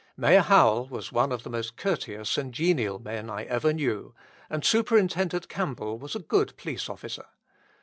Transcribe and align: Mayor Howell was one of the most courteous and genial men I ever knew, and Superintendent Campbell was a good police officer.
Mayor 0.17 0.39
Howell 0.41 0.87
was 0.87 1.11
one 1.11 1.31
of 1.31 1.43
the 1.43 1.49
most 1.51 1.75
courteous 1.77 2.35
and 2.35 2.51
genial 2.55 2.97
men 2.97 3.29
I 3.29 3.43
ever 3.43 3.71
knew, 3.71 4.15
and 4.49 4.65
Superintendent 4.65 5.47
Campbell 5.47 5.99
was 5.99 6.15
a 6.15 6.19
good 6.25 6.57
police 6.57 6.89
officer. 6.89 7.27